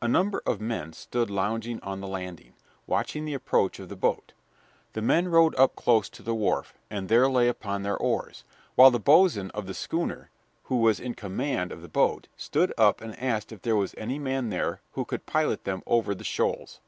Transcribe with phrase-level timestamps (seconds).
[0.00, 2.54] A number of men stood lounging on the landing,
[2.86, 4.32] watching the approach of the boat.
[4.94, 8.44] The men rowed close up to the wharf, and there lay upon their oars,
[8.76, 10.30] while the boatswain of the schooner,
[10.62, 14.18] who was in command of the boat, stood up and asked if there was any
[14.18, 16.80] man there who could pilot them over the shoals.